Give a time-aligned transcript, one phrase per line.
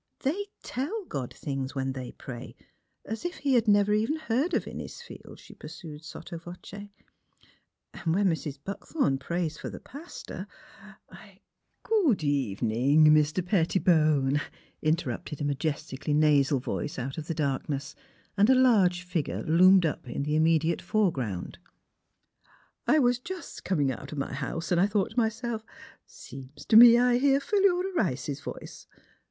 [0.23, 2.55] ''They tell God things when they pray,
[3.05, 6.73] as if he never even heard of Innisfield," she pursued sotto voce;''
[7.93, 8.57] and when Mrs.
[8.63, 10.47] Buckthorn prays for the pastor,
[11.11, 11.41] I
[11.83, 13.45] ""Good evening, Mr.
[13.45, 14.41] Pettibone,"
[14.81, 17.93] interrupted a majestically nasal voice out of the darkness,
[18.35, 21.59] and a large figure loomed up in the immediate fore ground."
[22.87, 25.63] I was just comin' out of my house, and I thought to myself:
[26.07, 28.87] seems to me I hear Philuf a Rice's voice.